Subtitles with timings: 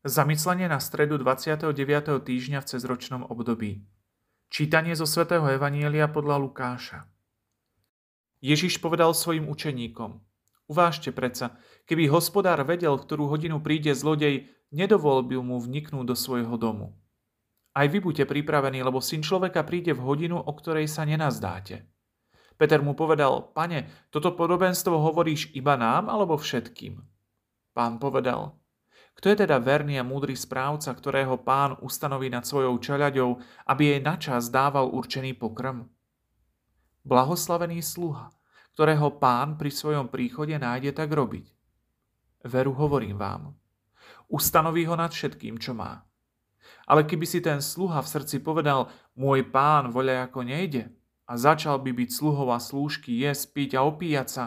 [0.00, 1.76] Zamyslenie na stredu 29.
[2.24, 3.84] týždňa v cezročnom období.
[4.48, 7.04] Čítanie zo svätého Evanielia podľa Lukáša.
[8.40, 10.24] Ježiš povedal svojim učeníkom.
[10.72, 16.56] Uvážte predsa, keby hospodár vedel, ktorú hodinu príde zlodej, nedovol by mu vniknúť do svojho
[16.56, 16.96] domu.
[17.76, 21.84] Aj vy buďte pripravení, lebo syn človeka príde v hodinu, o ktorej sa nenazdáte.
[22.56, 26.96] Peter mu povedal, pane, toto podobenstvo hovoríš iba nám alebo všetkým?
[27.76, 28.59] Pán povedal,
[29.20, 33.36] kto je teda verný a múdry správca, ktorého pán ustanoví nad svojou čeľaďou,
[33.68, 35.92] aby jej načas dával určený pokrm?
[37.04, 38.32] Blahoslavený sluha,
[38.72, 41.52] ktorého pán pri svojom príchode nájde tak robiť.
[42.48, 43.52] Veru hovorím vám.
[44.32, 46.08] Ustanoví ho nad všetkým, čo má.
[46.88, 48.88] Ale keby si ten sluha v srdci povedal,
[49.20, 50.88] môj pán voľa ako nejde,
[51.28, 54.44] a začal by byť sluhov a slúžky, jesť, piť a opíjať sa,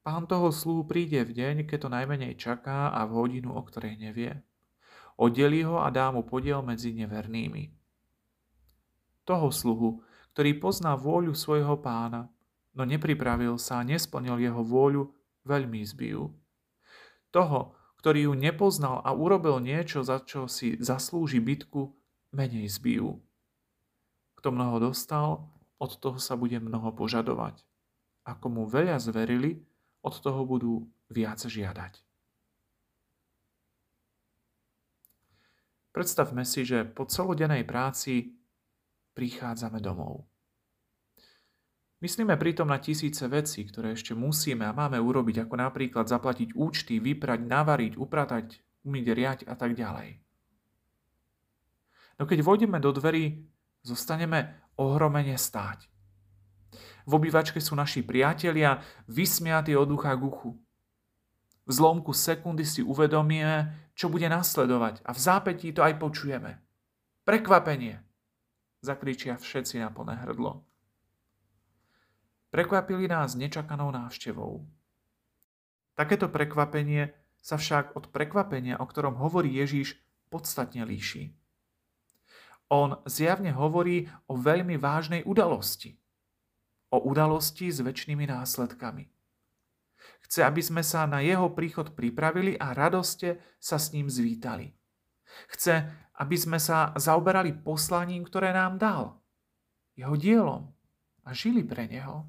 [0.00, 4.00] Pán toho sluhu príde v deň, keď to najmenej čaká a v hodinu, o ktorej
[4.00, 4.40] nevie.
[5.20, 7.68] Oddelí ho a dá mu podiel medzi nevernými.
[9.28, 10.00] Toho sluhu,
[10.32, 12.32] ktorý pozná vôľu svojho pána,
[12.72, 15.12] no nepripravil sa a nesplnil jeho vôľu,
[15.44, 16.32] veľmi zbijú.
[17.28, 21.92] Toho, ktorý ju nepoznal a urobil niečo, za čo si zaslúži bitku,
[22.32, 23.20] menej zbijú.
[24.40, 27.60] Kto mnoho dostal, od toho sa bude mnoho požadovať.
[28.24, 29.60] Ako mu veľa zverili,
[30.00, 32.00] od toho budú viac žiadať.
[35.90, 38.38] Predstavme si, že po celodennej práci
[39.18, 40.30] prichádzame domov.
[42.00, 46.96] Myslíme pritom na tisíce vecí, ktoré ešte musíme a máme urobiť, ako napríklad zaplatiť účty,
[46.96, 48.46] vyprať, navariť, upratať,
[48.88, 50.16] umyť riať a tak ďalej.
[52.16, 53.44] No keď vojdeme do dverí,
[53.84, 55.92] zostaneme ohromene stáť.
[57.10, 58.78] V obývačke sú naši priatelia,
[59.10, 60.54] vysmiatí od ducha k uchu.
[61.66, 66.62] V zlomku sekundy si uvedomíme, čo bude nasledovať a v zápetí to aj počujeme.
[67.26, 67.98] Prekvapenie!
[68.78, 70.62] Zakričia všetci na plné hrdlo.
[72.54, 74.70] Prekvapili nás nečakanou návštevou.
[75.98, 77.10] Takéto prekvapenie
[77.42, 79.98] sa však od prekvapenia, o ktorom hovorí Ježíš,
[80.30, 81.34] podstatne líši.
[82.70, 85.98] On zjavne hovorí o veľmi vážnej udalosti
[86.90, 89.06] o udalosti s väčšnými následkami.
[90.26, 94.70] Chce, aby sme sa na jeho príchod pripravili a radoste sa s ním zvítali.
[95.50, 95.86] Chce,
[96.18, 99.18] aby sme sa zaoberali poslaním, ktoré nám dal,
[99.98, 100.62] jeho dielom
[101.26, 102.26] a žili pre neho.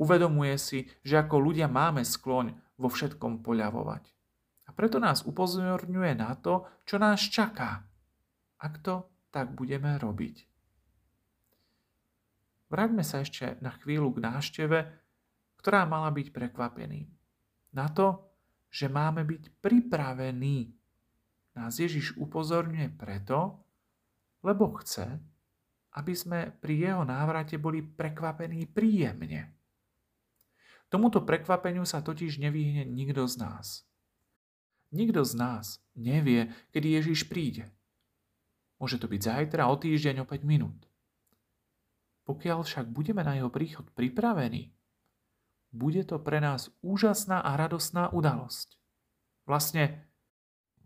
[0.00, 4.04] Uvedomuje si, že ako ľudia máme skloň vo všetkom poľavovať.
[4.64, 7.84] A preto nás upozorňuje na to, čo nás čaká,
[8.58, 10.53] ak to tak budeme robiť.
[12.72, 14.78] Vráťme sa ešte na chvíľu k nášteve,
[15.60, 17.08] ktorá mala byť prekvapený.
[17.76, 18.20] Na to,
[18.68, 20.74] že máme byť pripravení.
[21.54, 23.62] Nás Ježiš upozorňuje preto,
[24.42, 25.06] lebo chce,
[25.94, 29.54] aby sme pri jeho návrate boli prekvapení príjemne.
[30.90, 33.66] Tomuto prekvapeniu sa totiž nevyhne nikto z nás.
[34.94, 37.70] Nikto z nás nevie, kedy Ježiš príde.
[38.78, 40.86] Môže to byť zajtra, o týždeň, o 5 minút.
[42.24, 44.72] Pokiaľ však budeme na jeho príchod pripravení,
[45.74, 48.78] bude to pre nás úžasná a radosná udalosť.
[49.44, 50.08] Vlastne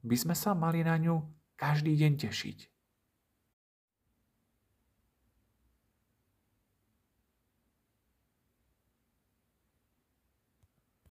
[0.03, 1.23] by sme sa mali na ňu
[1.55, 2.59] každý deň tešiť.